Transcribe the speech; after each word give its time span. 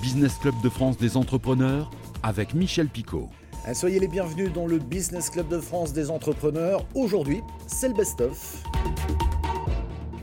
Business 0.00 0.38
Club 0.38 0.54
de 0.62 0.70
France 0.70 0.96
des 0.96 1.18
entrepreneurs 1.18 1.90
avec 2.22 2.54
Michel 2.54 2.88
Picot. 2.88 3.28
Ah, 3.66 3.74
soyez 3.74 3.98
les 3.98 4.08
bienvenus 4.08 4.50
dans 4.50 4.66
le 4.66 4.78
Business 4.78 5.28
Club 5.28 5.48
de 5.48 5.58
France 5.58 5.92
des 5.92 6.10
entrepreneurs. 6.10 6.86
Aujourd'hui, 6.94 7.42
c'est 7.66 7.88
le 7.88 7.94
best-of. 7.94 8.62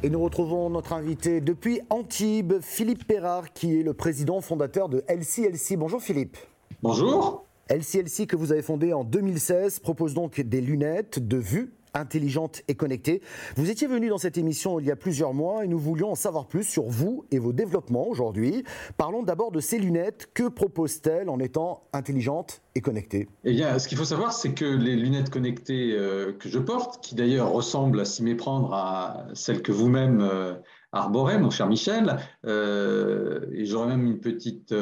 Et 0.02 0.10
nous 0.10 0.20
retrouvons 0.20 0.72
notre 0.72 0.94
invité 0.94 1.42
depuis 1.42 1.82
Antibes, 1.92 2.56
Philippe 2.62 3.06
Perrard, 3.06 3.54
qui 3.54 3.80
est 3.80 3.84
le 3.84 3.94
président 3.94 4.42
fondateur 4.42 4.90
de 4.90 5.04
LCLC. 5.08 5.78
Bonjour 5.78 6.02
Philippe. 6.02 6.38
Bonjour. 6.82 7.46
LCLC 7.70 8.26
que 8.26 8.36
vous 8.36 8.52
avez 8.52 8.64
fondé 8.64 8.94
en 8.94 9.04
2016 9.04 9.80
propose 9.80 10.16
donc 10.16 10.42
des 10.42 10.62
lunettes 10.62 11.20
de 11.20 11.38
vue 11.38 11.77
intelligente 11.98 12.62
et 12.68 12.76
connectée. 12.76 13.22
Vous 13.56 13.70
étiez 13.70 13.88
venu 13.88 14.10
dans 14.10 14.18
cette 14.18 14.38
émission 14.38 14.80
il 14.80 14.86
y 14.86 14.92
a 14.92 14.96
plusieurs 14.96 15.34
mois 15.34 15.66
et 15.66 15.68
nous 15.68 15.80
voulions 15.80 16.12
en 16.12 16.16
savoir 16.16 16.48
plus 16.48 16.64
sur 16.64 16.84
vous 16.84 17.26
et 17.32 17.40
vos 17.40 17.54
développements 17.54 18.08
aujourd'hui. 18.08 18.64
Parlons 18.98 19.24
d'abord 19.24 19.52
de 19.52 19.60
ces 19.60 19.78
lunettes. 19.78 20.30
Que 20.34 20.48
proposent-elles 20.48 21.30
en 21.30 21.40
étant 21.40 21.84
intelligentes 21.94 22.62
et 22.76 22.82
connectées 22.82 23.28
Eh 23.44 23.54
bien, 23.54 23.78
ce 23.80 23.88
qu'il 23.88 23.98
faut 23.98 24.06
savoir, 24.06 24.34
c'est 24.34 24.54
que 24.54 24.66
les 24.66 24.96
lunettes 24.96 25.30
connectées 25.30 25.94
euh, 25.94 26.34
que 26.34 26.50
je 26.50 26.60
porte, 26.60 27.04
qui 27.04 27.16
d'ailleurs 27.16 27.52
ressemblent 27.52 28.00
à 28.00 28.06
s'y 28.06 28.24
méprendre 28.24 28.74
à 28.74 29.26
celles 29.34 29.62
que 29.62 29.72
vous-même 29.72 30.22
euh, 30.22 30.54
arborez, 30.92 31.38
mon 31.40 31.50
cher 31.50 31.68
Michel, 31.68 32.18
euh, 32.46 33.46
et 33.52 33.66
j'aurais 33.66 33.88
même 33.88 34.06
une 34.06 34.20
petite 34.20 34.74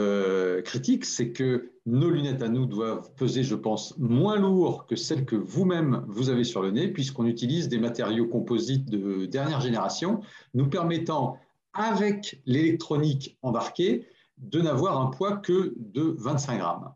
critique, 0.64 1.06
c'est 1.06 1.30
que 1.30 1.72
nos 1.86 2.10
lunettes 2.10 2.42
à 2.42 2.50
nous 2.50 2.66
doivent 2.66 3.12
peser, 3.16 3.44
je 3.44 3.56
pense, 3.56 3.96
moins 3.98 4.38
lourd 4.38 4.88
que 4.88 4.96
celles 4.96 5.26
que 5.26 5.36
vous-même 5.36 6.04
vous 6.08 6.30
avez 6.30 6.44
sur 6.44 6.62
le 6.62 6.72
nez, 6.72 6.88
puisqu'on 6.88 7.26
utilise 7.26 7.70
des 7.70 7.78
matériaux 7.78 8.28
composites 8.28 8.90
de 8.90 9.26
dernière 9.26 9.62
génération, 9.62 10.22
nous 10.54 10.68
permettant, 10.68 11.38
avec 11.74 12.42
l'électronique 12.46 13.38
embarquée, 13.42 14.08
de 14.38 14.62
n'avoir 14.62 15.00
un 15.00 15.08
poids 15.08 15.38
que 15.38 15.74
de 15.78 16.16
25 16.18 16.58
grammes. 16.58 16.94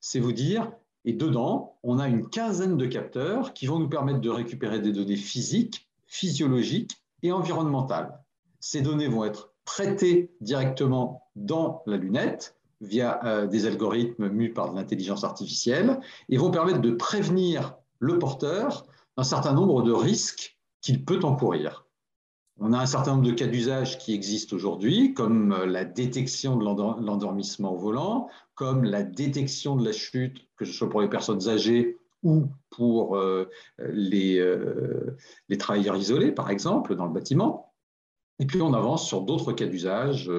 C'est 0.00 0.20
vous 0.20 0.32
dire, 0.32 0.72
et 1.04 1.12
dedans, 1.12 1.76
on 1.82 1.98
a 1.98 2.08
une 2.08 2.28
quinzaine 2.28 2.76
de 2.76 2.86
capteurs 2.86 3.52
qui 3.52 3.66
vont 3.66 3.78
nous 3.78 3.88
permettre 3.88 4.20
de 4.20 4.30
récupérer 4.30 4.80
des 4.80 4.92
données 4.92 5.16
physiques, 5.16 5.88
physiologiques 6.06 7.02
et 7.22 7.32
environnementales. 7.32 8.18
Ces 8.60 8.82
données 8.82 9.08
vont 9.08 9.24
être 9.24 9.52
traitées 9.64 10.30
directement 10.40 11.22
dans 11.36 11.82
la 11.86 11.96
lunette 11.96 12.56
via 12.80 13.24
euh, 13.24 13.46
des 13.46 13.66
algorithmes 13.66 14.28
mus 14.28 14.52
par 14.52 14.72
l'intelligence 14.72 15.24
artificielle 15.24 16.00
et 16.28 16.36
vont 16.36 16.50
permettre 16.50 16.80
de 16.80 16.90
prévenir 16.90 17.76
le 17.98 18.18
porteur 18.18 18.86
d'un 19.16 19.24
certain 19.24 19.52
nombre 19.52 19.82
de 19.82 19.92
risques 19.92 20.58
qu'il 20.80 21.04
peut 21.04 21.20
encourir. 21.22 21.86
On 22.58 22.72
a 22.72 22.78
un 22.78 22.86
certain 22.86 23.12
nombre 23.12 23.26
de 23.26 23.32
cas 23.32 23.46
d'usage 23.46 23.98
qui 23.98 24.14
existent 24.14 24.54
aujourd'hui, 24.56 25.14
comme 25.14 25.52
euh, 25.52 25.66
la 25.66 25.84
détection 25.84 26.56
de 26.56 26.64
l'endormissement 26.64 27.74
au 27.74 27.78
volant, 27.78 28.28
comme 28.54 28.84
la 28.84 29.02
détection 29.02 29.76
de 29.76 29.84
la 29.84 29.92
chute, 29.92 30.46
que 30.56 30.64
ce 30.64 30.72
soit 30.72 30.88
pour 30.88 31.00
les 31.00 31.08
personnes 31.08 31.48
âgées 31.48 31.98
ou 32.22 32.46
pour 32.68 33.16
euh, 33.16 33.48
les, 33.78 34.38
travailleurs 35.58 35.96
isolés, 35.96 36.32
par 36.32 36.50
exemple, 36.50 36.96
dans 36.96 37.06
le 37.06 37.12
bâtiment. 37.12 37.72
Et 38.38 38.46
puis 38.46 38.60
on 38.60 38.74
avance 38.74 39.06
sur 39.06 39.22
d'autres 39.22 39.52
cas 39.52 39.66
d'usage 39.66 40.30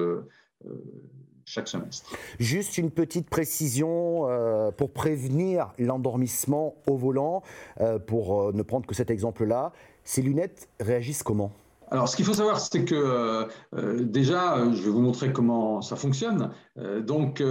chaque 1.44 1.68
semestre. 1.68 2.10
Juste 2.38 2.78
une 2.78 2.90
petite 2.90 3.28
précision 3.28 4.28
euh, 4.28 4.70
pour 4.70 4.90
prévenir 4.90 5.72
l'endormissement 5.78 6.74
au 6.86 6.96
volant, 6.96 7.42
euh, 7.80 7.98
pour 7.98 8.40
euh, 8.40 8.52
ne 8.52 8.62
prendre 8.62 8.86
que 8.86 8.94
cet 8.94 9.10
exemple-là. 9.10 9.72
Ces 10.04 10.22
lunettes 10.22 10.68
réagissent 10.80 11.22
comment? 11.22 11.52
Alors, 11.90 12.08
ce 12.08 12.16
qu'il 12.16 12.24
faut 12.24 12.32
savoir, 12.32 12.58
c'est 12.58 12.86
que 12.86 13.46
déjà, 14.02 14.64
je 14.72 14.82
vais 14.82 14.90
vous 14.90 15.02
montrer 15.02 15.30
comment 15.30 15.82
ça 15.82 15.94
fonctionne. 15.94 16.50
donc, 17.00 17.44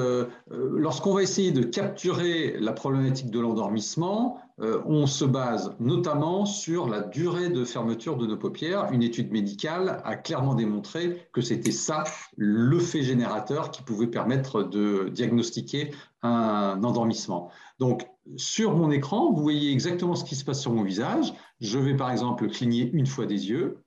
lorsqu'on 0.49 1.13
va 1.13 1.21
essayer 1.21 1.51
de 1.51 1.61
capturer 1.61 2.55
la 2.59 2.73
problématique 2.73 3.29
de 3.29 3.39
l'endormissement, 3.39 4.41
on 4.61 5.07
se 5.07 5.25
base 5.25 5.75
notamment 5.79 6.45
sur 6.45 6.87
la 6.87 7.01
durée 7.01 7.49
de 7.49 7.65
fermeture 7.65 8.15
de 8.17 8.27
nos 8.27 8.37
paupières. 8.37 8.91
Une 8.91 9.01
étude 9.01 9.31
médicale 9.31 10.01
a 10.05 10.15
clairement 10.15 10.53
démontré 10.53 11.27
que 11.33 11.41
c'était 11.41 11.71
ça 11.71 12.03
le 12.37 12.79
fait 12.79 13.01
générateur 13.01 13.71
qui 13.71 13.81
pouvait 13.81 14.07
permettre 14.07 14.61
de 14.61 15.09
diagnostiquer 15.09 15.91
un 16.21 16.83
endormissement. 16.83 17.49
Donc, 17.79 18.07
sur 18.37 18.77
mon 18.77 18.91
écran, 18.91 19.31
vous 19.31 19.41
voyez 19.41 19.71
exactement 19.71 20.15
ce 20.15 20.23
qui 20.23 20.35
se 20.35 20.45
passe 20.45 20.61
sur 20.61 20.71
mon 20.71 20.83
visage. 20.83 21.33
Je 21.59 21.79
vais 21.79 21.95
par 21.95 22.11
exemple 22.11 22.47
cligner 22.47 22.89
une 22.93 23.07
fois 23.07 23.25
des 23.25 23.49
yeux, 23.49 23.83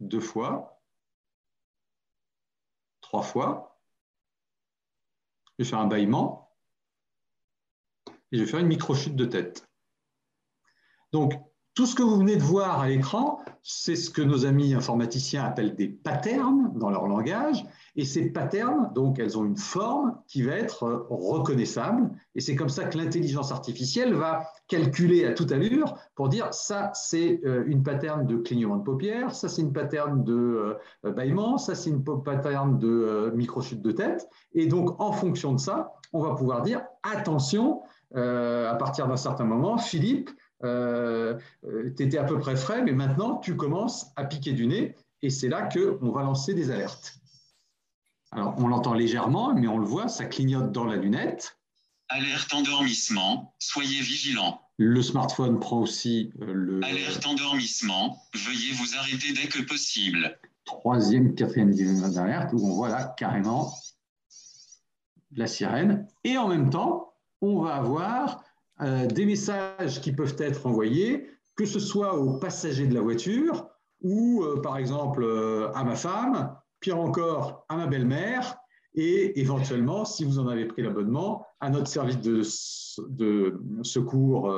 deux 0.00 0.20
fois, 0.20 0.82
trois 3.00 3.22
fois. 3.22 3.80
Je 5.58 5.64
vais 5.64 5.70
faire 5.70 5.80
un 5.80 5.86
bâillement 5.86 6.47
et 8.32 8.38
je 8.38 8.44
vais 8.44 8.50
faire 8.50 8.60
une 8.60 8.68
micro-chute 8.68 9.16
de 9.16 9.24
tête. 9.24 9.68
Donc, 11.12 11.34
tout 11.78 11.86
ce 11.86 11.94
que 11.94 12.02
vous 12.02 12.16
venez 12.16 12.34
de 12.34 12.42
voir 12.42 12.80
à 12.80 12.88
l'écran, 12.88 13.38
c'est 13.62 13.94
ce 13.94 14.10
que 14.10 14.20
nos 14.20 14.44
amis 14.44 14.74
informaticiens 14.74 15.44
appellent 15.44 15.76
des 15.76 15.86
patterns 15.86 16.72
dans 16.74 16.90
leur 16.90 17.06
langage. 17.06 17.64
Et 17.94 18.04
ces 18.04 18.30
patterns, 18.30 18.92
donc, 18.94 19.20
elles 19.20 19.38
ont 19.38 19.44
une 19.44 19.56
forme 19.56 20.18
qui 20.26 20.42
va 20.42 20.54
être 20.54 21.06
reconnaissable. 21.08 22.10
Et 22.34 22.40
c'est 22.40 22.56
comme 22.56 22.68
ça 22.68 22.82
que 22.86 22.98
l'intelligence 22.98 23.52
artificielle 23.52 24.12
va 24.14 24.42
calculer 24.66 25.24
à 25.24 25.32
toute 25.32 25.52
allure 25.52 25.94
pour 26.16 26.28
dire 26.28 26.52
ça, 26.52 26.90
c'est 26.94 27.40
euh, 27.44 27.62
une 27.68 27.84
pattern 27.84 28.26
de 28.26 28.38
clignement 28.38 28.78
de 28.78 28.82
paupières, 28.82 29.32
ça, 29.32 29.48
c'est 29.48 29.62
une 29.62 29.72
pattern 29.72 30.24
de 30.24 30.76
euh, 31.04 31.12
bâillement, 31.12 31.58
ça, 31.58 31.76
c'est 31.76 31.90
une 31.90 32.02
pattern 32.02 32.76
de 32.76 32.88
euh, 32.88 33.30
micro-chute 33.30 33.82
de 33.82 33.92
tête. 33.92 34.28
Et 34.52 34.66
donc, 34.66 35.00
en 35.00 35.12
fonction 35.12 35.52
de 35.52 35.60
ça, 35.60 35.92
on 36.12 36.22
va 36.22 36.34
pouvoir 36.34 36.62
dire 36.62 36.82
attention, 37.04 37.82
à 38.14 38.74
partir 38.78 39.06
d'un 39.08 39.16
certain 39.16 39.44
moment, 39.44 39.78
Philippe, 39.78 40.30
euh, 40.64 41.38
euh, 41.64 41.94
tu 41.96 42.02
étais 42.02 42.18
à 42.18 42.24
peu 42.24 42.38
près 42.38 42.56
frais, 42.56 42.82
mais 42.82 42.92
maintenant 42.92 43.36
tu 43.36 43.56
commences 43.56 44.06
à 44.16 44.24
piquer 44.24 44.52
du 44.52 44.66
nez 44.66 44.96
et 45.22 45.30
c'est 45.30 45.48
là 45.48 45.68
qu'on 45.68 46.10
va 46.10 46.22
lancer 46.22 46.54
des 46.54 46.70
alertes. 46.70 47.20
Alors 48.32 48.54
on 48.58 48.66
l'entend 48.66 48.94
légèrement, 48.94 49.54
mais 49.54 49.68
on 49.68 49.78
le 49.78 49.86
voit, 49.86 50.08
ça 50.08 50.24
clignote 50.24 50.72
dans 50.72 50.84
la 50.84 50.96
lunette. 50.96 51.58
Alerte 52.08 52.52
endormissement, 52.54 53.54
soyez 53.58 54.00
vigilant. 54.00 54.60
Le 54.78 55.02
smartphone 55.02 55.60
prend 55.60 55.80
aussi 55.80 56.32
le. 56.40 56.82
Alerte 56.82 57.26
endormissement, 57.26 58.20
veuillez 58.34 58.72
vous 58.72 58.96
arrêter 58.96 59.32
dès 59.32 59.48
que 59.48 59.62
possible. 59.62 60.38
Troisième, 60.64 61.34
quatrième 61.34 61.70
division 61.70 62.08
d'alerte 62.08 62.50
où 62.52 62.66
on 62.66 62.74
voit 62.74 62.88
là 62.88 63.14
carrément 63.16 63.72
la 65.32 65.46
sirène. 65.46 66.08
Et 66.24 66.38
en 66.38 66.48
même 66.48 66.70
temps, 66.70 67.07
on 67.40 67.62
va 67.62 67.74
avoir 67.74 68.42
euh, 68.80 69.06
des 69.06 69.26
messages 69.26 70.00
qui 70.00 70.12
peuvent 70.12 70.36
être 70.38 70.66
envoyés, 70.66 71.26
que 71.56 71.64
ce 71.64 71.80
soit 71.80 72.16
aux 72.16 72.38
passagers 72.38 72.86
de 72.86 72.94
la 72.94 73.00
voiture 73.00 73.68
ou, 74.02 74.44
euh, 74.44 74.60
par 74.60 74.76
exemple, 74.76 75.24
euh, 75.24 75.72
à 75.74 75.82
ma 75.82 75.96
femme, 75.96 76.54
pire 76.78 77.00
encore, 77.00 77.64
à 77.68 77.76
ma 77.76 77.86
belle-mère, 77.86 78.56
et 78.94 79.40
éventuellement, 79.40 80.04
si 80.04 80.24
vous 80.24 80.38
en 80.38 80.46
avez 80.46 80.66
pris 80.66 80.82
l'abonnement, 80.82 81.44
à 81.60 81.70
notre 81.70 81.88
service 81.88 82.18
de, 82.20 82.42
de 83.08 83.60
secours 83.82 84.52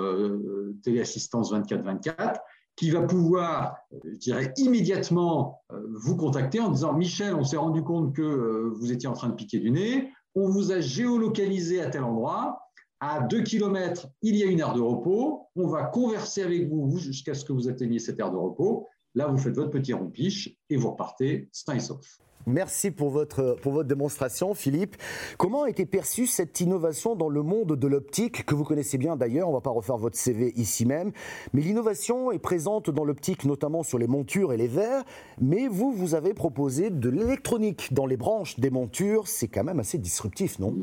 téléassistance 0.83 1.53
24-24, 1.53 2.37
qui 2.77 2.91
va 2.91 3.03
pouvoir, 3.03 3.77
je 4.05 4.17
dirais, 4.17 4.53
immédiatement 4.57 5.63
vous 5.91 6.17
contacter 6.17 6.61
en 6.61 6.71
disant 6.71 6.95
Michel, 6.95 7.35
on 7.35 7.45
s'est 7.45 7.59
rendu 7.59 7.83
compte 7.83 8.15
que 8.15 8.71
vous 8.75 8.93
étiez 8.93 9.09
en 9.09 9.15
train 9.15 9.29
de 9.29 9.35
piquer 9.35 9.59
du 9.59 9.71
nez, 9.71 10.11
on 10.35 10.49
vous 10.49 10.73
a 10.73 10.81
géolocalisé 10.81 11.83
à 11.83 11.91
tel 11.91 12.05
endroit, 12.05 12.61
à 13.01 13.21
2 13.21 13.43
km, 13.43 14.09
il 14.23 14.37
y 14.37 14.43
a 14.43 14.47
une 14.47 14.61
aire 14.61 14.75
de 14.75 14.81
repos. 14.81 15.47
On 15.57 15.67
va 15.69 15.85
converser 15.85 16.43
avec 16.43 16.69
vous 16.69 16.99
jusqu'à 16.99 17.35
ce 17.35 17.45
que 17.45 17.53
vous 17.53 17.69
atteigniez 17.69 17.99
cette 17.99 18.21
aire 18.21 18.31
de 18.31 18.37
repos. 18.37 18.87
Là, 19.15 19.27
vous 19.27 19.39
faites 19.39 19.57
votre 19.57 19.71
petit 19.71 19.93
rompiche 19.93 20.57
et 20.69 20.77
vous 20.77 20.91
repartez 20.91 21.49
sain 21.51 21.75
et 21.75 21.81
sauf. 21.81 22.21
Merci 22.47 22.91
pour 22.91 23.11
votre, 23.11 23.57
pour 23.61 23.73
votre 23.73 23.89
démonstration, 23.89 24.55
Philippe. 24.55 24.97
Comment 25.37 25.65
a 25.65 25.69
été 25.69 25.85
perçue 25.85 26.27
cette 26.27 26.61
innovation 26.61 27.15
dans 27.15 27.29
le 27.29 27.43
monde 27.43 27.77
de 27.77 27.87
l'optique, 27.87 28.47
que 28.47 28.55
vous 28.55 28.65
connaissez 28.65 28.97
bien 28.97 29.17
d'ailleurs, 29.17 29.49
on 29.49 29.53
ne 29.53 29.57
va 29.57 29.61
pas 29.61 29.71
refaire 29.71 29.99
votre 29.99 30.17
CV 30.17 30.53
ici 30.57 30.87
même, 30.87 31.13
mais 31.53 31.61
l'innovation 31.61 32.33
est 32.33 32.39
présente 32.39 32.89
dans 32.89 33.05
l'optique, 33.05 33.45
notamment 33.45 33.83
sur 33.83 33.99
les 33.99 34.07
montures 34.07 34.55
et 34.55 34.57
les 34.57 34.69
verres, 34.69 35.05
mais 35.39 35.69
vous, 35.69 35.93
vous 35.93 36.15
avez 36.15 36.33
proposé 36.33 36.89
de 36.89 37.11
l'électronique 37.11 37.93
dans 37.93 38.07
les 38.07 38.17
branches 38.17 38.59
des 38.59 38.71
montures, 38.71 39.29
c'est 39.29 39.49
quand 39.49 39.65
même 39.65 39.81
assez 39.81 39.99
disruptif, 39.99 40.59
non? 40.59 40.75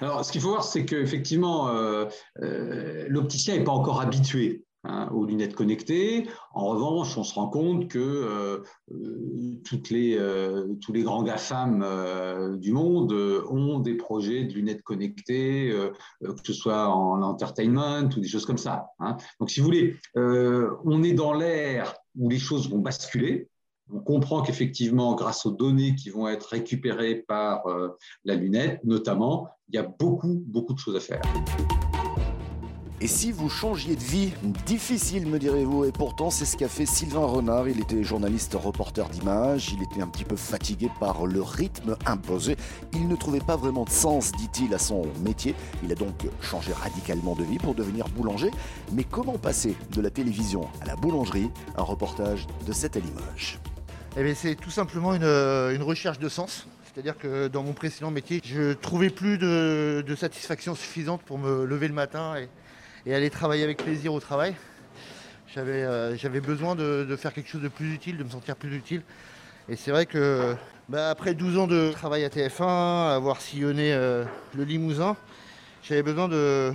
Alors, 0.00 0.24
ce 0.24 0.32
qu'il 0.32 0.40
faut 0.40 0.50
voir, 0.50 0.64
c'est 0.64 0.84
qu'effectivement, 0.84 1.68
euh, 1.68 2.06
euh, 2.42 3.06
l'opticien 3.08 3.56
n'est 3.56 3.64
pas 3.64 3.72
encore 3.72 4.00
habitué 4.00 4.64
hein, 4.84 5.08
aux 5.12 5.24
lunettes 5.24 5.54
connectées. 5.54 6.26
En 6.54 6.66
revanche, 6.66 7.16
on 7.16 7.24
se 7.24 7.34
rend 7.34 7.48
compte 7.48 7.88
que 7.88 7.98
euh, 7.98 8.62
les, 9.90 10.18
tous 10.80 10.92
les 10.92 11.02
grands 11.02 11.22
GAFAM 11.22 12.58
du 12.58 12.72
monde 12.72 13.12
ont 13.12 13.80
des 13.80 13.94
projets 13.94 14.44
de 14.44 14.54
lunettes 14.54 14.82
connectées, 14.82 15.74
que 16.20 16.46
ce 16.46 16.52
soit 16.52 16.88
en 16.88 17.22
entertainment 17.22 18.08
ou 18.16 18.20
des 18.20 18.28
choses 18.28 18.46
comme 18.46 18.58
ça. 18.58 18.88
Hein. 18.98 19.16
Donc, 19.38 19.50
si 19.50 19.60
vous 19.60 19.66
voulez, 19.66 19.96
on 20.14 21.02
est 21.02 21.14
dans 21.14 21.32
l'ère 21.32 21.94
où 22.16 22.28
les 22.28 22.38
choses 22.38 22.70
vont 22.70 22.78
basculer. 22.78 23.48
On 23.92 23.98
comprend 24.00 24.42
qu'effectivement, 24.42 25.14
grâce 25.14 25.46
aux 25.46 25.50
données 25.50 25.96
qui 25.96 26.10
vont 26.10 26.28
être 26.28 26.44
récupérées 26.44 27.24
par 27.26 27.66
euh, 27.66 27.88
la 28.24 28.36
lunette, 28.36 28.80
notamment, 28.84 29.48
il 29.68 29.74
y 29.74 29.78
a 29.78 29.82
beaucoup, 29.82 30.42
beaucoup 30.46 30.74
de 30.74 30.78
choses 30.78 30.96
à 30.96 31.00
faire. 31.00 31.22
Et 33.02 33.06
si 33.06 33.32
vous 33.32 33.48
changiez 33.48 33.96
de 33.96 34.02
vie 34.02 34.30
Difficile, 34.66 35.26
me 35.26 35.38
direz-vous. 35.38 35.86
Et 35.86 35.92
pourtant, 35.92 36.28
c'est 36.28 36.44
ce 36.44 36.56
qu'a 36.56 36.68
fait 36.68 36.84
Sylvain 36.84 37.24
Renard. 37.24 37.66
Il 37.66 37.80
était 37.80 38.04
journaliste 38.04 38.54
reporter 38.54 39.08
d'images. 39.08 39.72
Il 39.72 39.82
était 39.82 40.02
un 40.02 40.06
petit 40.06 40.24
peu 40.24 40.36
fatigué 40.36 40.90
par 41.00 41.26
le 41.26 41.40
rythme 41.40 41.96
imposé. 42.04 42.56
Il 42.92 43.08
ne 43.08 43.16
trouvait 43.16 43.40
pas 43.40 43.56
vraiment 43.56 43.84
de 43.84 43.90
sens, 43.90 44.32
dit-il, 44.32 44.74
à 44.74 44.78
son 44.78 45.04
métier. 45.24 45.54
Il 45.82 45.90
a 45.90 45.94
donc 45.94 46.28
changé 46.42 46.74
radicalement 46.74 47.34
de 47.34 47.42
vie 47.42 47.58
pour 47.58 47.74
devenir 47.74 48.06
boulanger. 48.10 48.50
Mais 48.92 49.04
comment 49.04 49.38
passer 49.38 49.74
de 49.92 50.00
la 50.02 50.10
télévision 50.10 50.68
à 50.82 50.84
la 50.84 50.94
boulangerie? 50.94 51.50
Un 51.76 51.82
reportage 51.82 52.46
de 52.66 52.72
cette 52.72 52.96
Limoges. 52.96 53.58
Eh 54.16 54.34
c'est 54.34 54.56
tout 54.56 54.70
simplement 54.70 55.14
une, 55.14 55.82
recherche 55.82 56.18
de 56.18 56.28
sens. 56.28 56.66
C'est-à-dire 56.84 57.16
que 57.16 57.46
dans 57.46 57.62
mon 57.62 57.72
précédent 57.72 58.10
métier, 58.10 58.40
je 58.44 58.72
trouvais 58.72 59.08
plus 59.08 59.38
de, 59.38 60.14
satisfaction 60.18 60.74
suffisante 60.74 61.22
pour 61.22 61.38
me 61.38 61.64
lever 61.64 61.86
le 61.86 61.94
matin 61.94 62.34
et, 62.36 62.48
et 63.08 63.14
aller 63.14 63.30
travailler 63.30 63.62
avec 63.62 63.78
plaisir 63.78 64.12
au 64.12 64.18
travail. 64.18 64.56
J'avais 65.54 65.82
euh, 65.84 66.40
besoin 66.42 66.74
de, 66.74 67.16
faire 67.16 67.32
quelque 67.32 67.48
chose 67.48 67.62
de 67.62 67.68
plus 67.68 67.94
utile, 67.94 68.16
de 68.16 68.24
me 68.24 68.30
sentir 68.30 68.56
plus 68.56 68.74
utile. 68.76 69.02
Et 69.68 69.76
c'est 69.76 69.92
vrai 69.92 70.06
que 70.06 70.56
bah, 70.88 71.10
après 71.10 71.34
12 71.34 71.58
ans 71.58 71.66
de 71.68 71.92
travail 71.92 72.24
à 72.24 72.28
TF1, 72.28 73.14
avoir 73.14 73.40
sillonné 73.40 73.92
euh, 73.92 74.24
le 74.56 74.64
Limousin, 74.64 75.16
j'avais 75.84 76.02
besoin 76.02 76.28
de, 76.28 76.72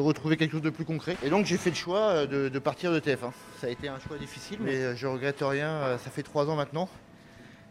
retrouver 0.00 0.36
quelque 0.36 0.52
chose 0.52 0.62
de 0.62 0.70
plus 0.70 0.84
concret. 0.84 1.16
Et 1.22 1.30
donc 1.30 1.46
j'ai 1.46 1.56
fait 1.56 1.70
le 1.70 1.76
choix 1.76 1.98
euh, 1.98 2.50
de, 2.50 2.58
partir 2.58 2.92
de 2.92 3.00
TF1. 3.00 3.32
Ça 3.60 3.66
a 3.66 3.70
été 3.70 3.88
un 3.88 3.98
choix 3.98 4.18
difficile, 4.18 4.58
mais 4.60 4.96
je 4.96 5.06
regrette 5.06 5.38
rien. 5.40 5.98
Ça 6.02 6.10
fait 6.10 6.22
3 6.22 6.50
ans 6.50 6.56
maintenant. 6.56 6.88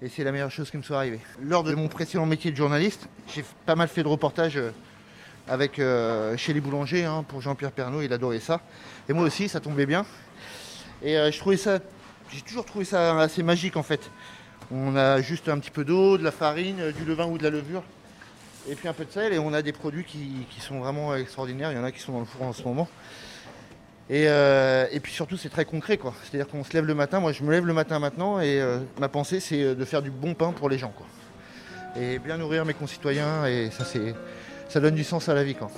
Et 0.02 0.10
c'est 0.10 0.24
la 0.24 0.32
meilleure 0.32 0.52
chose 0.52 0.70
qui 0.70 0.78
me 0.78 0.84
soit 0.84 0.98
arrivée. 0.98 1.22
Lors 1.42 1.64
de 1.64 1.74
mon 1.74 1.88
précédent 1.88 2.26
métier 2.26 2.52
de 2.52 2.58
journaliste, 2.58 3.08
j'ai 3.34 3.46
pas 3.66 3.76
mal 3.76 3.88
fait 3.88 4.04
de 4.04 4.08
reportages 4.10 4.60
avec 5.48 5.80
euh, 5.80 6.36
chez 6.38 6.54
les 6.54 6.62
boulangers 6.62 7.06
hein, 7.06 7.24
pour 7.28 7.42
Jean-Pierre 7.42 7.72
Pernaud, 7.72 8.02
il 8.02 8.12
adorait 8.12 8.40
ça. 8.40 8.62
Et 9.08 9.14
moi 9.14 9.24
aussi, 9.26 9.48
ça 9.48 9.60
tombait 9.60 9.86
bien. 9.86 10.06
Et 11.04 11.18
euh, 11.18 11.32
je 11.32 11.38
trouvais 11.40 11.58
ça, 11.58 11.80
j'ai 12.32 12.42
toujours 12.42 12.66
trouvé 12.66 12.86
ça 12.86 13.20
assez 13.20 13.44
magique 13.44 13.78
en 13.78 13.84
fait. 13.84 14.10
On 14.72 14.96
a 14.96 15.22
juste 15.22 15.48
un 15.48 15.60
petit 15.60 15.70
peu 15.70 15.86
d'eau, 15.86 16.18
de 16.18 16.24
la 16.24 16.32
farine, 16.32 16.92
du 16.92 17.06
levain 17.06 17.28
ou 17.28 17.38
de 17.38 17.44
la 17.44 17.52
levure, 17.52 17.84
et 18.70 18.76
puis 18.76 18.88
un 18.88 18.94
peu 18.94 19.06
de 19.06 19.12
sel, 19.12 19.34
et 19.34 19.40
on 19.40 19.54
a 19.54 19.62
des 19.62 19.72
produits 19.72 20.04
qui, 20.04 20.62
sont 20.62 20.80
vraiment 20.80 21.16
extraordinaires. 21.16 21.72
Il 21.72 21.78
y 21.78 21.80
en 21.80 21.84
a 21.84 21.92
qui 21.92 22.00
sont 22.00 22.14
dans 22.14 22.20
le 22.20 22.26
four 22.26 22.44
en 22.44 22.54
ce 22.54 22.64
moment. 22.64 22.88
Et, 24.10 24.26
euh, 24.28 24.86
puis 25.02 25.12
surtout, 25.12 25.38
c'est 25.38 25.50
très 25.50 25.66
concret, 25.66 25.98
quoi. 25.98 26.14
C'est-à-dire 26.24 26.48
qu'on 26.48 26.64
se 26.64 26.74
lève 26.74 26.86
le 26.86 26.96
matin. 26.96 27.20
Moi, 27.20 27.32
je 27.32 27.44
me 27.44 27.52
lève 27.52 27.66
le 27.66 27.74
matin 27.74 28.00
maintenant, 28.00 28.40
et 28.40 28.62
ma 29.00 29.10
pensée, 29.10 29.40
c'est 29.40 29.76
de 29.76 29.86
faire 29.86 30.02
du 30.02 30.12
bon 30.12 30.34
pain 30.34 30.52
pour 30.52 30.70
les 30.70 30.78
gens, 30.78 30.94
quoi. 30.96 31.06
Et 32.00 32.20
bien 32.20 32.38
nourrir 32.38 32.66
mes 32.66 32.74
concitoyens, 32.74 33.46
et 33.46 33.70
ça, 33.72 33.86
c'est 33.86 34.14
ça 34.70 34.80
donne 34.80 34.96
du 34.96 35.04
sens 35.04 35.30
à 35.30 35.34
la 35.34 35.44
vie. 35.44 35.56
Quand. 35.56 35.72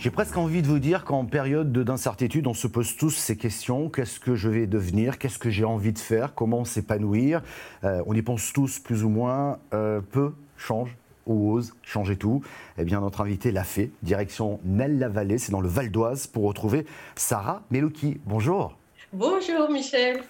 J'ai 0.00 0.10
presque 0.10 0.38
envie 0.38 0.62
de 0.62 0.66
vous 0.66 0.78
dire 0.78 1.04
qu'en 1.04 1.26
période 1.26 1.72
d'incertitude, 1.72 2.46
on 2.46 2.54
se 2.54 2.66
pose 2.66 2.96
tous 2.96 3.10
ces 3.10 3.36
questions. 3.36 3.90
Qu'est-ce 3.90 4.18
que 4.18 4.34
je 4.34 4.48
vais 4.48 4.66
devenir? 4.66 5.18
Qu'est-ce 5.18 5.38
que 5.38 5.50
j'ai 5.50 5.66
envie 5.66 5.92
de 5.92 5.98
faire? 5.98 6.34
Comment 6.34 6.64
s'épanouir? 6.64 7.42
Euh, 7.84 8.02
On 8.06 8.14
y 8.14 8.22
pense 8.22 8.50
tous 8.54 8.78
plus 8.78 9.04
ou 9.04 9.10
moins. 9.10 9.58
Euh, 9.74 10.00
peu 10.00 10.32
change 10.56 10.96
ou 11.26 11.52
ose 11.52 11.74
changer 11.82 12.16
tout. 12.16 12.40
Eh 12.78 12.84
bien, 12.84 13.02
notre 13.02 13.20
invité 13.20 13.52
l'a 13.52 13.62
fait. 13.62 13.90
Direction 14.02 14.58
Nelle-la-Vallée, 14.64 15.36
c'est 15.36 15.52
dans 15.52 15.60
le 15.60 15.68
Val 15.68 15.90
d'Oise, 15.90 16.26
pour 16.26 16.44
retrouver 16.44 16.86
Sarah 17.14 17.62
Melouki. 17.70 18.22
Bonjour. 18.24 18.78
Bonjour 19.12 19.70
Michel. 19.70 20.22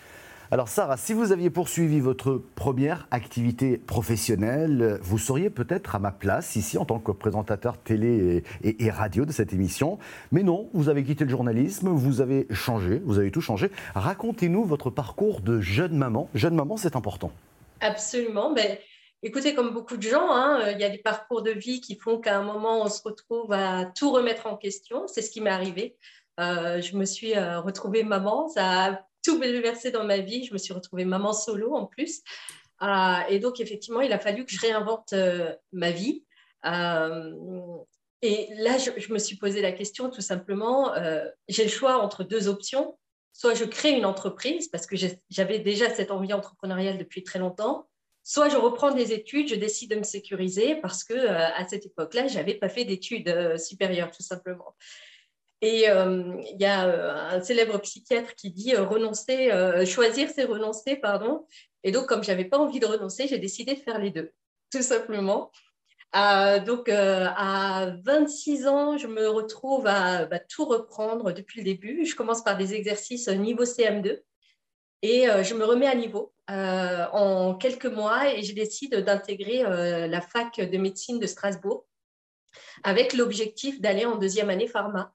Alors 0.53 0.67
Sarah, 0.67 0.97
si 0.97 1.13
vous 1.13 1.31
aviez 1.31 1.49
poursuivi 1.49 2.01
votre 2.01 2.43
première 2.57 3.07
activité 3.13 3.79
professionnelle, 3.79 4.99
vous 5.01 5.17
seriez 5.17 5.49
peut-être 5.49 5.95
à 5.95 6.01
ma 6.01 6.11
place 6.11 6.57
ici 6.57 6.77
en 6.77 6.85
tant 6.85 6.99
que 6.99 7.13
présentateur 7.13 7.79
télé 7.79 8.43
et, 8.65 8.91
radio 8.91 9.25
de 9.25 9.31
cette 9.31 9.53
émission. 9.53 10.01
Mais 10.33 10.43
non, 10.43 10.69
vous 10.73 10.89
avez 10.89 11.05
quitté 11.05 11.23
le 11.23 11.31
journalisme, 11.31 11.91
vous 11.91 12.21
avez 12.21 12.49
changé, 12.51 13.01
vous 13.05 13.21
avez 13.21 13.31
tout 13.31 13.41
changé. 13.41 13.71
Racontez-nous 13.95 14.65
votre 14.65 14.91
parcours 14.91 15.41
de 15.41 15.61
jeune 15.61 15.97
maman. 15.97 16.29
Jeune 16.35 16.57
maman, 16.57 16.77
c'est 16.77 16.97
important. 16.97 17.31
Absolument. 17.81 18.53
Ben, 18.53 18.77
écoutez, 19.23 19.55
comme 19.55 19.73
beaucoup 19.73 19.99
de 19.99 20.03
gens, 20.03 20.33
hein, 20.33 20.69
il 20.73 20.81
y 20.81 20.85
a 20.85 20.91
des 20.91 20.99
parcours 20.99 21.43
de 21.43 21.53
vie 21.53 21.81
qui 21.81 21.95
font 21.95 22.19
qu'à 22.19 22.37
un 22.37 22.43
moment, 22.43 22.83
on 22.83 22.89
se 22.89 23.03
retrouve 23.05 23.53
à 23.53 23.85
tout 23.85 24.11
remettre 24.11 24.49
en 24.49 24.57
question. 24.57 25.07
C'est 25.07 25.23
ce 25.23 25.31
qui 25.31 25.41
m'est 25.41 25.51
arrivé. 25.51 25.95
Euh, 26.41 26.81
je 26.81 26.97
me 26.97 27.05
suis 27.05 27.37
euh, 27.37 27.61
retrouvée 27.61 28.03
maman. 28.03 28.49
Ça 28.49 29.05
tout 29.23 29.39
bouleversé 29.39 29.91
dans 29.91 30.05
ma 30.05 30.19
vie. 30.19 30.45
Je 30.45 30.53
me 30.53 30.59
suis 30.59 30.73
retrouvée 30.73 31.05
maman 31.05 31.33
solo 31.33 31.75
en 31.75 31.87
plus. 31.87 32.23
Euh, 32.83 33.21
et 33.29 33.39
donc, 33.39 33.61
effectivement, 33.61 34.01
il 34.01 34.13
a 34.13 34.19
fallu 34.19 34.45
que 34.45 34.53
je 34.53 34.61
réinvente 34.61 35.13
euh, 35.13 35.55
ma 35.73 35.91
vie. 35.91 36.25
Euh, 36.67 37.33
et 38.23 38.49
là, 38.57 38.77
je, 38.79 39.13
me 39.13 39.19
suis 39.19 39.37
posé 39.37 39.63
la 39.63 39.73
question 39.73 40.11
tout 40.11 40.21
simplement, 40.21 40.93
j'ai 41.49 41.65
le 41.65 41.71
choix 41.71 42.03
entre 42.03 42.23
deux 42.23 42.49
options. 42.49 42.99
Soit 43.33 43.55
je 43.55 43.65
crée 43.65 43.93
une 43.93 44.05
entreprise 44.05 44.69
parce 44.69 44.87
que 44.87 44.95
j'avais 45.31 45.59
déjà 45.59 45.89
cette 45.89 46.11
envie 46.11 46.35
entrepreneuriale 46.35 46.99
depuis 46.99 47.23
très 47.23 47.39
longtemps, 47.39 47.89
soit 48.23 48.51
je 48.51 48.59
reprends 48.59 48.91
des 48.91 49.15
études, 49.15 49.49
je 49.49 49.55
décide 49.55 49.93
de 49.93 49.97
me 49.97 50.03
sécuriser 50.03 50.77
parce 50.77 51.03
que 51.03 51.15
à 51.15 51.67
cette 51.67 51.87
époque-là, 51.87 52.27
je 52.27 52.35
n'avais 52.35 52.53
pas 52.53 52.69
fait 52.69 52.85
d'études 52.85 53.57
supérieures 53.57 54.11
tout 54.11 54.23
simplement. 54.23 54.75
Et 55.63 55.91
euh, 55.91 56.41
il 56.51 56.61
y 56.61 56.65
a 56.65 56.87
euh, 56.87 57.37
un 57.37 57.43
célèbre 57.43 57.79
psychiatre 57.79 58.35
qui 58.35 58.51
dit 58.51 58.75
euh, 58.75 58.85
renoncer, 58.85 59.51
choisir, 59.87 60.31
c'est 60.35 60.45
renoncer, 60.45 60.97
pardon. 60.97 61.47
Et 61.85 61.93
donc, 61.93 62.07
comme 62.07 62.23
je 62.23 62.31
n'avais 62.31 62.47
pas 62.47 62.59
envie 62.59 62.81
de 62.81 62.87
renoncer, 62.87 63.29
j'ai 63.29 63.39
décidé 63.39 63.75
de 63.75 63.81
faire 63.81 63.99
les 63.99 64.11
deux, 64.11 64.33
tout 64.73 64.83
simplement. 64.83 65.51
donc, 66.67 66.89
à 66.89 67.93
26 68.05 68.67
ans, 68.67 68.97
je 68.97 69.07
me 69.07 69.29
retrouve 69.29 69.87
à 69.87 70.27
bah, 70.27 70.39
tout 70.39 70.65
reprendre 70.65 71.33
depuis 71.33 71.61
le 71.61 71.65
début. 71.65 72.05
Je 72.05 72.17
commence 72.17 72.43
par 72.43 72.57
des 72.57 72.75
exercices 72.75 73.29
niveau 73.29 73.65
CM2 73.65 74.21
et 75.03 75.27
je 75.43 75.55
me 75.55 75.65
remets 75.65 75.87
à 75.87 75.95
niveau 75.95 76.35
en 76.49 77.55
quelques 77.55 77.87
mois 77.87 78.35
et 78.35 78.43
je 78.43 78.55
décide 78.55 78.97
d'intégrer 78.97 79.63
la 79.63 80.21
fac 80.21 80.61
de 80.61 80.79
médecine 80.79 81.19
de 81.19 81.27
Strasbourg 81.27 81.87
avec 82.83 83.15
l'objectif 83.15 83.81
d'aller 83.81 84.05
en 84.05 84.17
deuxième 84.17 84.51
année 84.51 84.67
pharma. 84.67 85.15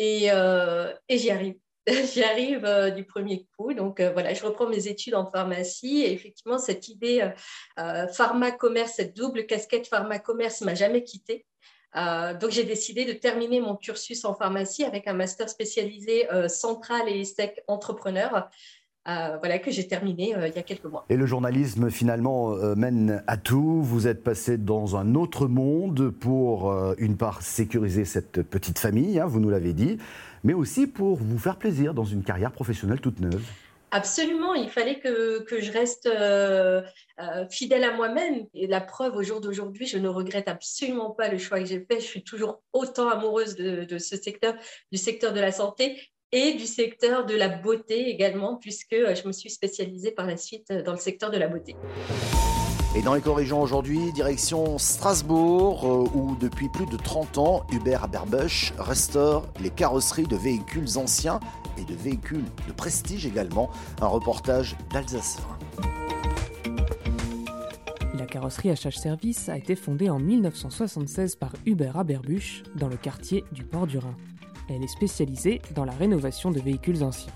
Euh, 0.00 0.92
et, 1.08 1.18
j'y 1.18 1.30
arrive. 1.30 1.56
j'y 1.86 2.22
arrive 2.22 2.64
euh, 2.64 2.90
du 2.90 3.04
premier 3.04 3.46
coup. 3.56 3.74
Donc 3.74 4.00
euh, 4.00 4.10
voilà, 4.12 4.34
je 4.34 4.44
reprends 4.44 4.68
mes 4.68 4.88
études 4.88 5.14
en 5.14 5.30
pharmacie 5.30 6.02
et 6.02 6.12
effectivement, 6.12 6.58
cette 6.58 6.88
idée 6.88 7.30
pharma-commerce, 7.76 8.92
cette 8.96 9.16
double 9.16 9.46
casquette 9.46 9.86
pharma-commerce 9.86 10.62
m'a 10.62 10.74
jamais 10.74 11.04
quittée. 11.04 11.46
donc 11.94 12.50
j'ai 12.50 12.64
décidé 12.64 13.04
de 13.04 13.12
terminer 13.12 13.60
mon 13.60 13.76
cursus 13.76 14.24
en 14.24 14.34
pharmacie 14.34 14.84
avec 14.84 15.06
un 15.06 15.12
master 15.12 15.48
spécialisé 15.48 16.26
central 16.48 17.08
et 17.08 17.24
sec 17.24 17.62
entrepreneur 17.68 18.48
euh, 19.06 19.36
voilà, 19.38 19.58
que 19.58 19.70
j'ai 19.70 19.86
terminé 19.86 20.34
euh, 20.34 20.48
il 20.48 20.54
y 20.54 20.58
a 20.58 20.62
quelques 20.62 20.84
mois. 20.84 21.04
Et 21.10 21.16
le 21.16 21.26
journalisme, 21.26 21.90
finalement, 21.90 22.52
euh, 22.52 22.74
mène 22.74 23.22
à 23.26 23.36
tout. 23.36 23.82
Vous 23.82 24.08
êtes 24.08 24.24
passé 24.24 24.56
dans 24.56 24.96
un 24.96 25.14
autre 25.14 25.46
monde 25.46 26.08
pour, 26.08 26.74
une 26.98 27.16
part, 27.16 27.42
sécuriser 27.42 28.06
cette 28.06 28.42
petite 28.42 28.78
famille, 28.78 29.20
hein, 29.20 29.26
vous 29.26 29.40
nous 29.40 29.50
l'avez 29.50 29.74
dit, 29.74 29.98
mais 30.42 30.54
aussi 30.54 30.86
pour 30.86 31.16
vous 31.16 31.38
faire 31.38 31.56
plaisir 31.56 31.92
dans 31.92 32.04
une 32.04 32.22
carrière 32.22 32.52
professionnelle 32.52 33.00
toute 33.00 33.20
neuve. 33.20 33.42
Absolument, 33.90 34.54
il 34.54 34.70
fallait 34.70 34.98
que, 34.98 35.42
que 35.44 35.60
je 35.60 35.70
reste 35.70 36.08
fidèle 37.50 37.84
à 37.84 37.94
moi-même. 37.94 38.46
Et 38.54 38.66
la 38.66 38.80
preuve, 38.80 39.16
au 39.16 39.22
jour 39.22 39.40
d'aujourd'hui, 39.40 39.86
je 39.86 39.98
ne 39.98 40.08
regrette 40.08 40.48
absolument 40.48 41.10
pas 41.10 41.28
le 41.28 41.38
choix 41.38 41.60
que 41.60 41.66
j'ai 41.66 41.78
fait. 41.78 42.00
Je 42.00 42.06
suis 42.06 42.24
toujours 42.24 42.62
autant 42.72 43.08
amoureuse 43.08 43.54
de, 43.54 43.84
de, 43.84 43.98
ce 43.98 44.16
secteur, 44.16 44.54
du 44.90 44.98
secteur 44.98 45.32
de 45.32 45.40
la 45.40 45.52
santé 45.52 46.00
et 46.34 46.54
du 46.54 46.66
secteur 46.66 47.26
de 47.26 47.36
la 47.36 47.48
beauté 47.48 48.10
également, 48.10 48.56
puisque 48.56 48.92
euh, 48.92 49.14
je 49.14 49.26
me 49.26 49.32
suis 49.32 49.50
spécialisée 49.50 50.10
par 50.10 50.26
la 50.26 50.36
suite 50.36 50.68
euh, 50.72 50.82
dans 50.82 50.90
le 50.90 50.98
secteur 50.98 51.30
de 51.30 51.38
la 51.38 51.46
beauté. 51.46 51.76
Et 52.96 53.02
dans 53.02 53.14
les 53.14 53.20
corrigeants 53.20 53.62
aujourd'hui, 53.62 54.12
direction 54.12 54.76
Strasbourg, 54.78 55.84
euh, 55.84 56.18
où 56.18 56.36
depuis 56.40 56.68
plus 56.68 56.86
de 56.86 56.96
30 56.96 57.38
ans, 57.38 57.66
Hubert 57.70 58.02
Aberbusch 58.02 58.72
restaure 58.78 59.46
les 59.60 59.70
carrosseries 59.70 60.26
de 60.26 60.34
véhicules 60.34 60.98
anciens 60.98 61.38
et 61.78 61.84
de 61.84 61.94
véhicules 61.94 62.44
de 62.66 62.72
prestige 62.72 63.26
également. 63.26 63.70
Un 64.00 64.08
reportage 64.08 64.76
d'Alsace. 64.92 65.38
La 68.18 68.26
carrosserie 68.26 68.70
HH 68.70 68.98
Service 68.98 69.48
a 69.48 69.56
été 69.56 69.76
fondée 69.76 70.10
en 70.10 70.18
1976 70.18 71.36
par 71.36 71.52
Hubert 71.64 71.96
Aberbusch 71.96 72.64
dans 72.74 72.88
le 72.88 72.96
quartier 72.96 73.44
du 73.52 73.62
Port 73.62 73.86
du 73.86 73.98
Rhin. 73.98 74.16
Elle 74.70 74.82
est 74.82 74.88
spécialisée 74.88 75.60
dans 75.74 75.84
la 75.84 75.92
rénovation 75.92 76.50
de 76.50 76.58
véhicules 76.58 77.02
anciens. 77.04 77.32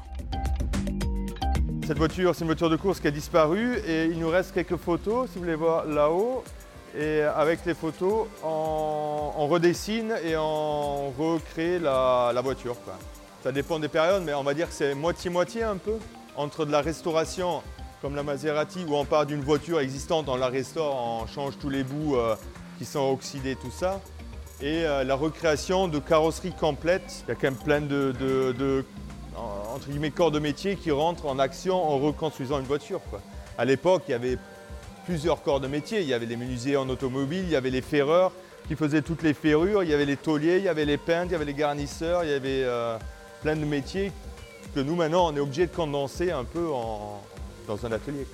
Cette 1.87 1.99
voiture, 1.99 2.35
c'est 2.35 2.42
une 2.42 2.49
voiture 2.49 2.70
de 2.70 2.76
course 2.76 3.00
qui 3.00 3.08
a 3.08 3.11
disparu 3.11 3.76
et 3.87 4.06
il 4.06 4.18
nous 4.18 4.28
reste 4.28 4.52
quelques 4.52 4.76
photos, 4.76 5.28
si 5.28 5.37
vous 5.37 5.44
voulez 5.44 5.54
voir 5.54 5.87
là-haut. 5.87 6.42
Et 6.99 7.20
avec 7.20 7.64
les 7.66 7.75
photos, 7.75 8.26
on, 8.42 9.47
redessine 9.47 10.14
et 10.25 10.37
on 10.37 11.11
recrée 11.11 11.78
la, 11.78 12.40
voiture. 12.42 12.76
Ça 13.42 13.52
dépend 13.52 13.78
des 13.78 13.88
périodes, 13.88 14.23
mais 14.25 14.35
on 14.35 14.42
va 14.42 14.54
dire 14.54 14.68
que 14.68 14.75
c'est 14.75 14.94
moitié-moitié 14.94 15.62
un 15.62 15.76
peu. 15.76 15.97
Entre 16.37 16.64
de 16.64 16.73
la 16.73 16.80
restauration, 16.80 17.62
comme 18.00 18.14
la 18.14 18.23
Maserati, 18.23 18.85
où 18.87 18.94
on 18.94 19.04
part 19.04 19.26
d'une 19.26 19.40
voiture 19.40 19.80
existante, 19.80 20.28
on 20.28 20.37
la 20.37 20.49
restaure, 20.49 20.94
on 20.94 21.26
change 21.26 21.58
tous 21.58 21.68
les 21.68 21.85
bouts 21.85 22.16
euh, 22.16 22.37
qui 22.78 22.85
sont 22.85 23.11
oxydés, 23.11 23.56
tout 23.56 23.70
ça. 23.70 24.00
Et 24.60 24.84
euh, 24.84 25.04
la 25.04 25.14
recréation 25.14 25.86
de 25.86 25.98
carrosserie 25.98 26.52
complète. 26.52 27.22
Il 27.26 27.28
y 27.28 27.32
a 27.32 27.34
quand 27.34 27.44
même 27.44 27.54
plein 27.54 27.80
de, 27.80 28.84
corps 30.14 30.30
de 30.30 30.38
métier 30.38 30.76
qui 30.76 30.90
rentrent 30.90 31.26
en 31.26 31.38
action 31.38 31.76
en 31.76 31.98
reconstruisant 31.98 32.58
une 32.58 32.66
voiture. 32.66 33.00
À 33.56 33.64
l'époque, 33.64 34.02
il 34.08 34.12
y 34.12 34.14
avait 34.14 34.36
plusieurs 35.04 35.42
corps 35.42 35.60
de 35.60 35.68
métier. 35.68 36.00
Il 36.00 36.08
y 36.08 36.14
avait 36.14 36.26
les 36.26 36.36
menuisiers 36.36 36.76
en 36.76 36.88
automobile, 36.88 37.44
il 37.44 37.50
y 37.50 37.56
avait 37.56 37.70
les 37.70 37.82
ferreurs 37.82 38.32
qui 38.66 38.74
faisaient 38.74 39.02
toutes 39.02 39.22
les 39.22 39.32
ferrures, 39.32 39.82
il 39.82 39.90
y 39.90 39.94
avait 39.94 40.04
les 40.04 40.16
tauliers, 40.16 40.58
il 40.58 40.64
y 40.64 40.68
avait 40.68 40.84
les 40.84 40.98
peintres, 40.98 41.28
il 41.28 41.32
y 41.32 41.36
avait 41.36 41.44
les 41.44 41.54
garnisseurs, 41.54 42.24
il 42.24 42.30
y 42.30 42.34
avait 42.34 42.64
euh, 42.64 42.98
plein 43.42 43.56
de 43.56 43.64
métiers 43.64 44.12
que 44.74 44.80
nous 44.80 44.94
maintenant 44.94 45.32
on 45.32 45.36
est 45.36 45.40
obligé 45.40 45.66
de 45.66 45.74
condenser 45.74 46.30
un 46.30 46.44
peu 46.44 46.66
dans 47.66 47.86
un 47.86 47.92
atelier. 47.92 48.26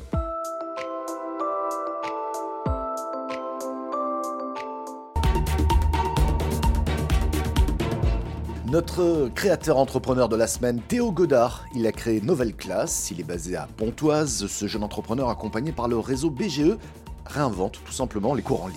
Notre 8.75 9.29
créateur 9.29 9.79
entrepreneur 9.79 10.29
de 10.29 10.35
la 10.35 10.49
semaine, 10.49 10.81
Théo 10.81 11.13
Godard, 11.13 11.65
il 11.77 11.87
a 11.87 11.93
créé 11.93 12.21
Nouvelle 12.21 12.57
Classe, 12.57 13.09
il 13.13 13.21
est 13.21 13.23
basé 13.23 13.55
à 13.55 13.69
Pontoise. 13.77 14.49
Ce 14.49 14.67
jeune 14.67 14.83
entrepreneur 14.83 15.29
accompagné 15.29 15.71
par 15.71 15.87
le 15.87 15.97
réseau 15.97 16.29
BGE 16.29 16.77
réinvente 17.25 17.79
tout 17.85 17.93
simplement 17.93 18.35
les 18.35 18.43
cours 18.43 18.65
en 18.65 18.67
ligne. 18.67 18.77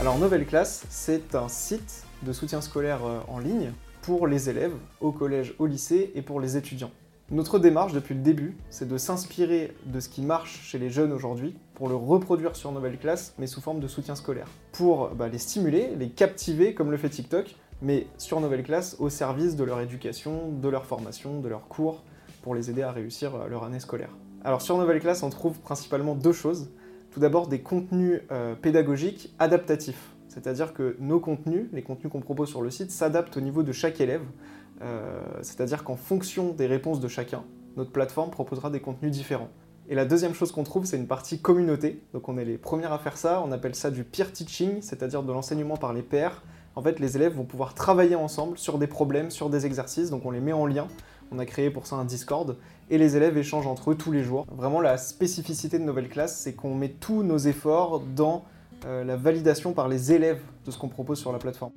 Alors 0.00 0.18
Nouvelle 0.18 0.46
Classe, 0.46 0.82
c'est 0.90 1.36
un 1.36 1.46
site 1.46 2.02
de 2.24 2.32
soutien 2.32 2.60
scolaire 2.62 3.04
euh, 3.04 3.20
en 3.28 3.38
ligne 3.38 3.70
pour 4.00 4.26
les 4.26 4.50
élèves 4.50 4.74
au 5.00 5.12
collège, 5.12 5.54
au 5.60 5.66
lycée 5.66 6.10
et 6.16 6.22
pour 6.22 6.40
les 6.40 6.56
étudiants. 6.56 6.90
Notre 7.30 7.58
démarche 7.58 7.92
depuis 7.92 8.14
le 8.14 8.20
début, 8.20 8.56
c'est 8.68 8.88
de 8.88 8.98
s'inspirer 8.98 9.72
de 9.86 10.00
ce 10.00 10.08
qui 10.08 10.20
marche 10.20 10.60
chez 10.64 10.78
les 10.78 10.90
jeunes 10.90 11.12
aujourd'hui 11.12 11.54
pour 11.82 11.88
le 11.88 11.96
reproduire 11.96 12.54
sur 12.54 12.70
Nouvelle 12.70 12.96
Classe, 12.96 13.34
mais 13.38 13.48
sous 13.48 13.60
forme 13.60 13.80
de 13.80 13.88
soutien 13.88 14.14
scolaire. 14.14 14.46
Pour 14.70 15.08
bah, 15.16 15.26
les 15.26 15.38
stimuler, 15.38 15.96
les 15.98 16.10
captiver 16.10 16.74
comme 16.74 16.92
le 16.92 16.96
fait 16.96 17.08
TikTok, 17.08 17.56
mais 17.80 18.06
sur 18.18 18.40
Nouvelle 18.40 18.62
Classe 18.62 18.94
au 19.00 19.08
service 19.08 19.56
de 19.56 19.64
leur 19.64 19.80
éducation, 19.80 20.52
de 20.52 20.68
leur 20.68 20.86
formation, 20.86 21.40
de 21.40 21.48
leurs 21.48 21.66
cours, 21.66 22.04
pour 22.42 22.54
les 22.54 22.70
aider 22.70 22.82
à 22.82 22.92
réussir 22.92 23.34
euh, 23.34 23.48
leur 23.48 23.64
année 23.64 23.80
scolaire. 23.80 24.10
Alors 24.44 24.62
sur 24.62 24.78
Nouvelle 24.78 25.00
Classe, 25.00 25.24
on 25.24 25.30
trouve 25.30 25.58
principalement 25.58 26.14
deux 26.14 26.32
choses. 26.32 26.70
Tout 27.10 27.18
d'abord 27.18 27.48
des 27.48 27.62
contenus 27.62 28.20
euh, 28.30 28.54
pédagogiques 28.54 29.34
adaptatifs, 29.40 30.14
c'est-à-dire 30.28 30.74
que 30.74 30.96
nos 31.00 31.18
contenus, 31.18 31.66
les 31.72 31.82
contenus 31.82 32.12
qu'on 32.12 32.20
propose 32.20 32.48
sur 32.48 32.62
le 32.62 32.70
site, 32.70 32.92
s'adaptent 32.92 33.36
au 33.36 33.40
niveau 33.40 33.64
de 33.64 33.72
chaque 33.72 34.00
élève, 34.00 34.22
Euh, 34.82 35.20
c'est-à-dire 35.42 35.84
qu'en 35.84 35.96
fonction 35.96 36.52
des 36.52 36.66
réponses 36.66 37.00
de 37.00 37.08
chacun, 37.08 37.44
notre 37.76 37.92
plateforme 37.92 38.30
proposera 38.30 38.68
des 38.70 38.80
contenus 38.80 39.12
différents. 39.12 39.50
Et 39.88 39.94
la 39.94 40.04
deuxième 40.04 40.32
chose 40.32 40.52
qu'on 40.52 40.62
trouve, 40.62 40.84
c'est 40.84 40.96
une 40.96 41.08
partie 41.08 41.40
communauté. 41.40 42.02
Donc 42.12 42.28
on 42.28 42.38
est 42.38 42.44
les 42.44 42.56
premiers 42.56 42.86
à 42.86 42.98
faire 42.98 43.16
ça, 43.16 43.42
on 43.44 43.50
appelle 43.52 43.74
ça 43.74 43.90
du 43.90 44.04
peer 44.04 44.32
teaching, 44.32 44.80
c'est-à-dire 44.80 45.22
de 45.22 45.32
l'enseignement 45.32 45.76
par 45.76 45.92
les 45.92 46.02
pairs. 46.02 46.42
En 46.76 46.82
fait, 46.82 47.00
les 47.00 47.16
élèves 47.16 47.34
vont 47.34 47.44
pouvoir 47.44 47.74
travailler 47.74 48.14
ensemble 48.14 48.56
sur 48.56 48.78
des 48.78 48.86
problèmes, 48.86 49.30
sur 49.30 49.50
des 49.50 49.66
exercices, 49.66 50.10
donc 50.10 50.24
on 50.24 50.30
les 50.30 50.40
met 50.40 50.52
en 50.52 50.66
lien. 50.66 50.86
On 51.32 51.38
a 51.38 51.46
créé 51.46 51.70
pour 51.70 51.86
ça 51.86 51.96
un 51.96 52.04
Discord 52.04 52.56
et 52.90 52.98
les 52.98 53.16
élèves 53.16 53.36
échangent 53.38 53.66
entre 53.66 53.90
eux 53.90 53.94
tous 53.94 54.12
les 54.12 54.22
jours. 54.22 54.46
Vraiment, 54.50 54.80
la 54.80 54.98
spécificité 54.98 55.78
de 55.78 55.84
Nouvelle 55.84 56.08
Classe, 56.08 56.38
c'est 56.38 56.52
qu'on 56.52 56.74
met 56.74 56.90
tous 56.90 57.22
nos 57.22 57.38
efforts 57.38 58.00
dans 58.00 58.44
euh, 58.84 59.02
la 59.02 59.16
validation 59.16 59.72
par 59.72 59.88
les 59.88 60.12
élèves 60.12 60.40
de 60.66 60.70
ce 60.70 60.78
qu'on 60.78 60.88
propose 60.88 61.18
sur 61.18 61.32
la 61.32 61.38
plateforme. 61.38 61.72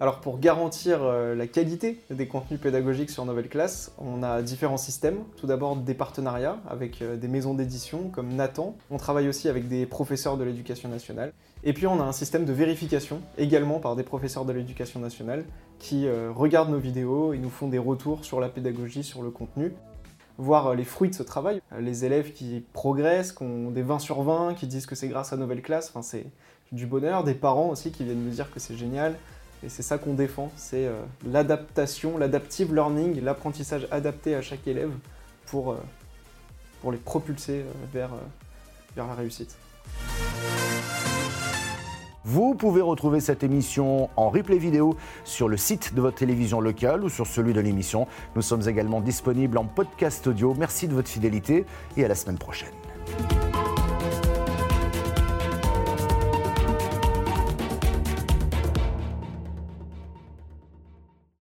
Alors 0.00 0.20
pour 0.20 0.38
garantir 0.38 1.00
euh, 1.02 1.34
la 1.34 1.48
qualité 1.48 1.98
des 2.08 2.28
contenus 2.28 2.60
pédagogiques 2.60 3.10
sur 3.10 3.24
Nouvelle 3.24 3.48
Classe, 3.48 3.90
on 3.98 4.22
a 4.22 4.42
différents 4.42 4.76
systèmes. 4.76 5.24
Tout 5.36 5.48
d'abord 5.48 5.74
des 5.74 5.94
partenariats 5.94 6.58
avec 6.68 7.02
euh, 7.02 7.16
des 7.16 7.26
maisons 7.26 7.52
d'édition 7.52 8.08
comme 8.10 8.28
Nathan. 8.28 8.76
On 8.92 8.96
travaille 8.96 9.28
aussi 9.28 9.48
avec 9.48 9.66
des 9.66 9.86
professeurs 9.86 10.36
de 10.36 10.44
l'éducation 10.44 10.88
nationale. 10.88 11.32
Et 11.64 11.72
puis 11.72 11.88
on 11.88 12.00
a 12.00 12.04
un 12.04 12.12
système 12.12 12.44
de 12.44 12.52
vérification 12.52 13.22
également 13.38 13.80
par 13.80 13.96
des 13.96 14.04
professeurs 14.04 14.44
de 14.44 14.52
l'éducation 14.52 15.00
nationale 15.00 15.44
qui 15.80 16.06
euh, 16.06 16.30
regardent 16.32 16.70
nos 16.70 16.78
vidéos 16.78 17.32
et 17.32 17.38
nous 17.38 17.50
font 17.50 17.66
des 17.66 17.78
retours 17.78 18.24
sur 18.24 18.38
la 18.38 18.48
pédagogie, 18.48 19.02
sur 19.02 19.22
le 19.22 19.30
contenu 19.30 19.72
voir 20.40 20.76
les 20.76 20.84
fruits 20.84 21.10
de 21.10 21.16
ce 21.16 21.24
travail, 21.24 21.60
les 21.80 22.04
élèves 22.04 22.32
qui 22.32 22.64
progressent, 22.72 23.32
qui 23.32 23.42
ont 23.42 23.72
des 23.72 23.82
20 23.82 23.98
sur 23.98 24.22
20, 24.22 24.54
qui 24.54 24.68
disent 24.68 24.86
que 24.86 24.94
c'est 24.94 25.08
grâce 25.08 25.32
à 25.32 25.36
Nouvelle 25.36 25.62
Classe, 25.62 25.88
enfin 25.88 26.00
c'est 26.00 26.26
du 26.70 26.86
bonheur, 26.86 27.24
des 27.24 27.34
parents 27.34 27.70
aussi 27.70 27.90
qui 27.90 28.04
viennent 28.04 28.22
nous 28.22 28.30
dire 28.30 28.48
que 28.52 28.60
c'est 28.60 28.76
génial, 28.76 29.16
et 29.62 29.68
c'est 29.68 29.82
ça 29.82 29.98
qu'on 29.98 30.14
défend, 30.14 30.50
c'est 30.56 30.86
euh, 30.86 31.00
l'adaptation, 31.26 32.16
l'adaptive 32.16 32.74
learning, 32.74 33.20
l'apprentissage 33.22 33.88
adapté 33.90 34.34
à 34.34 34.42
chaque 34.42 34.66
élève 34.68 34.90
pour, 35.46 35.72
euh, 35.72 35.76
pour 36.80 36.92
les 36.92 36.98
propulser 36.98 37.60
euh, 37.60 37.72
vers, 37.92 38.10
vers 38.94 39.06
la 39.06 39.14
réussite. 39.14 39.56
Vous 42.24 42.54
pouvez 42.54 42.82
retrouver 42.82 43.20
cette 43.20 43.42
émission 43.42 44.10
en 44.16 44.28
replay 44.28 44.58
vidéo 44.58 44.96
sur 45.24 45.48
le 45.48 45.56
site 45.56 45.94
de 45.94 46.00
votre 46.02 46.18
télévision 46.18 46.60
locale 46.60 47.02
ou 47.02 47.08
sur 47.08 47.26
celui 47.26 47.54
de 47.54 47.60
l'émission. 47.60 48.06
Nous 48.36 48.42
sommes 48.42 48.68
également 48.68 49.00
disponibles 49.00 49.56
en 49.56 49.64
podcast 49.64 50.26
audio. 50.26 50.54
Merci 50.54 50.88
de 50.88 50.94
votre 50.94 51.08
fidélité 51.08 51.64
et 51.96 52.04
à 52.04 52.08
la 52.08 52.14
semaine 52.14 52.38
prochaine. 52.38 52.68